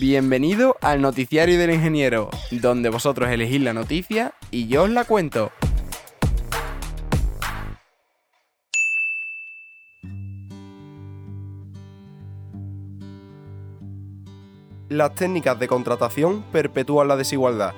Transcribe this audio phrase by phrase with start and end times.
[0.00, 5.50] Bienvenido al Noticiario del Ingeniero, donde vosotros elegís la noticia y yo os la cuento.
[14.88, 17.74] Las técnicas de contratación perpetúan la desigualdad.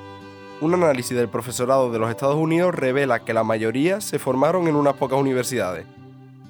[0.60, 4.76] Un análisis del profesorado de los Estados Unidos revela que la mayoría se formaron en
[4.76, 5.86] unas pocas universidades.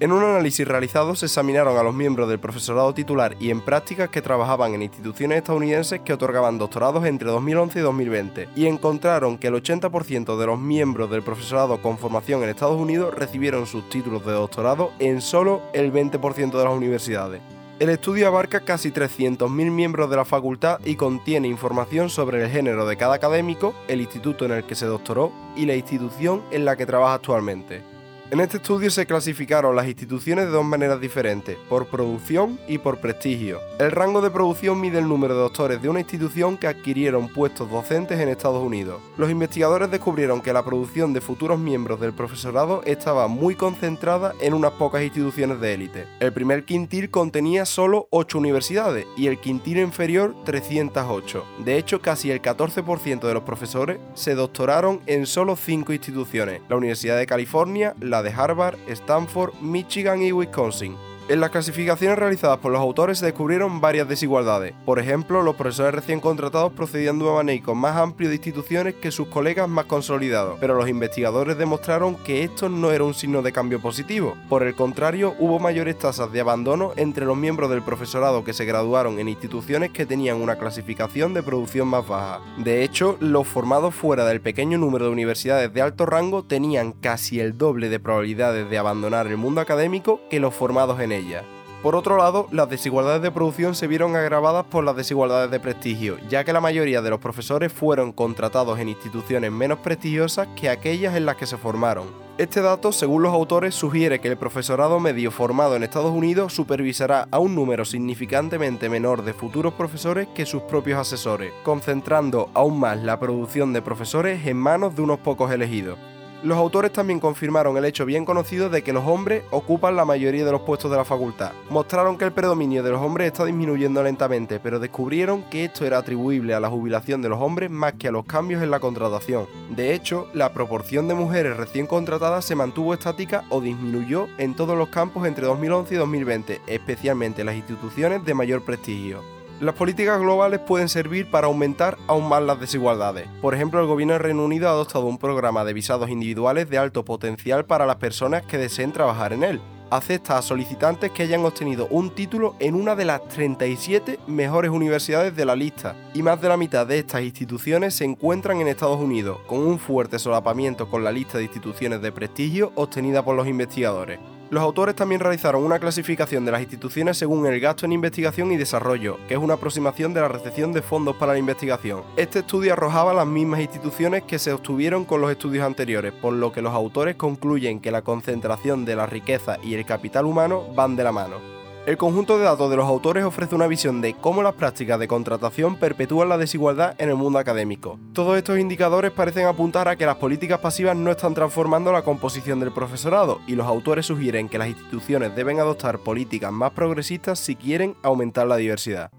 [0.01, 4.09] En un análisis realizado se examinaron a los miembros del profesorado titular y en prácticas
[4.09, 9.49] que trabajaban en instituciones estadounidenses que otorgaban doctorados entre 2011 y 2020 y encontraron que
[9.49, 14.25] el 80% de los miembros del profesorado con formación en Estados Unidos recibieron sus títulos
[14.25, 17.39] de doctorado en solo el 20% de las universidades.
[17.77, 22.87] El estudio abarca casi 300.000 miembros de la facultad y contiene información sobre el género
[22.87, 26.75] de cada académico, el instituto en el que se doctoró y la institución en la
[26.75, 28.00] que trabaja actualmente.
[28.31, 32.99] En este estudio se clasificaron las instituciones de dos maneras diferentes, por producción y por
[33.01, 33.59] prestigio.
[33.77, 37.69] El rango de producción mide el número de doctores de una institución que adquirieron puestos
[37.69, 39.01] docentes en Estados Unidos.
[39.17, 44.53] Los investigadores descubrieron que la producción de futuros miembros del profesorado estaba muy concentrada en
[44.53, 46.07] unas pocas instituciones de élite.
[46.21, 51.43] El primer quintil contenía solo 8 universidades y el quintil inferior 308.
[51.65, 56.77] De hecho, casi el 14% de los profesores se doctoraron en solo 5 instituciones, la
[56.77, 60.97] Universidad de California, la de Harvard, Stanford, Michigan y Wisconsin.
[61.29, 64.73] En las clasificaciones realizadas por los autores se descubrieron varias desigualdades.
[64.85, 69.11] Por ejemplo, los profesores recién contratados procedían de un abanico más amplio de instituciones que
[69.11, 73.53] sus colegas más consolidados, pero los investigadores demostraron que esto no era un signo de
[73.53, 74.35] cambio positivo.
[74.49, 78.65] Por el contrario, hubo mayores tasas de abandono entre los miembros del profesorado que se
[78.65, 82.41] graduaron en instituciones que tenían una clasificación de producción más baja.
[82.57, 87.39] De hecho, los formados fuera del pequeño número de universidades de alto rango tenían casi
[87.39, 91.41] el doble de probabilidades de abandonar el mundo académico que los formados en él.
[91.81, 96.19] Por otro lado, las desigualdades de producción se vieron agravadas por las desigualdades de prestigio,
[96.29, 101.15] ya que la mayoría de los profesores fueron contratados en instituciones menos prestigiosas que aquellas
[101.15, 102.05] en las que se formaron.
[102.37, 107.27] Este dato, según los autores, sugiere que el profesorado medio formado en Estados Unidos supervisará
[107.31, 113.01] a un número significantemente menor de futuros profesores que sus propios asesores, concentrando aún más
[113.01, 115.97] la producción de profesores en manos de unos pocos elegidos.
[116.43, 120.43] Los autores también confirmaron el hecho bien conocido de que los hombres ocupan la mayoría
[120.43, 121.51] de los puestos de la facultad.
[121.69, 125.99] Mostraron que el predominio de los hombres está disminuyendo lentamente, pero descubrieron que esto era
[125.99, 129.45] atribuible a la jubilación de los hombres más que a los cambios en la contratación.
[129.69, 134.75] De hecho, la proporción de mujeres recién contratadas se mantuvo estática o disminuyó en todos
[134.75, 139.40] los campos entre 2011 y 2020, especialmente en las instituciones de mayor prestigio.
[139.61, 143.27] Las políticas globales pueden servir para aumentar aún más las desigualdades.
[143.43, 146.79] Por ejemplo, el gobierno del Reino Unido ha adoptado un programa de visados individuales de
[146.79, 149.61] alto potencial para las personas que deseen trabajar en él.
[149.91, 155.35] Acepta a solicitantes que hayan obtenido un título en una de las 37 mejores universidades
[155.35, 158.99] de la lista, y más de la mitad de estas instituciones se encuentran en Estados
[158.99, 163.45] Unidos, con un fuerte solapamiento con la lista de instituciones de prestigio obtenida por los
[163.45, 164.17] investigadores.
[164.51, 168.57] Los autores también realizaron una clasificación de las instituciones según el gasto en investigación y
[168.57, 172.03] desarrollo, que es una aproximación de la recepción de fondos para la investigación.
[172.17, 176.51] Este estudio arrojaba las mismas instituciones que se obtuvieron con los estudios anteriores, por lo
[176.51, 180.97] que los autores concluyen que la concentración de la riqueza y el capital humano van
[180.97, 181.50] de la mano.
[181.87, 185.07] El conjunto de datos de los autores ofrece una visión de cómo las prácticas de
[185.07, 187.99] contratación perpetúan la desigualdad en el mundo académico.
[188.13, 192.59] Todos estos indicadores parecen apuntar a que las políticas pasivas no están transformando la composición
[192.59, 197.55] del profesorado y los autores sugieren que las instituciones deben adoptar políticas más progresistas si
[197.55, 199.09] quieren aumentar la diversidad.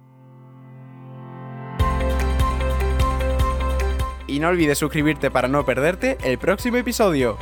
[4.28, 7.36] Y no olvides suscribirte para no perderte el próximo episodio.